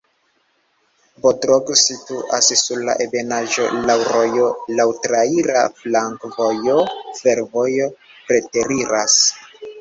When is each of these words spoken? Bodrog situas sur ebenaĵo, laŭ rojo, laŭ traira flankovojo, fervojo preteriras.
Bodrog 1.25 1.67
situas 1.81 2.47
sur 2.61 2.81
ebenaĵo, 3.05 3.67
laŭ 3.89 3.97
rojo, 4.15 4.47
laŭ 4.79 4.87
traira 5.03 5.61
flankovojo, 5.83 6.79
fervojo 7.21 7.91
preteriras. 8.33 9.21